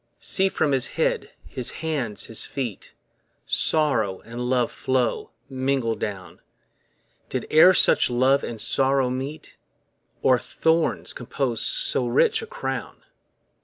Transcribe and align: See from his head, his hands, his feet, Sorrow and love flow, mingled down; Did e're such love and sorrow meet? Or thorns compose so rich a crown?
See 0.17 0.49
from 0.49 0.71
his 0.71 0.87
head, 0.97 1.29
his 1.45 1.69
hands, 1.85 2.25
his 2.25 2.43
feet, 2.47 2.95
Sorrow 3.45 4.21
and 4.21 4.49
love 4.49 4.71
flow, 4.71 5.29
mingled 5.47 5.99
down; 5.99 6.39
Did 7.29 7.45
e're 7.51 7.73
such 7.75 8.09
love 8.09 8.43
and 8.43 8.59
sorrow 8.59 9.11
meet? 9.11 9.57
Or 10.23 10.39
thorns 10.39 11.13
compose 11.13 11.61
so 11.63 12.07
rich 12.07 12.41
a 12.41 12.47
crown? 12.47 13.03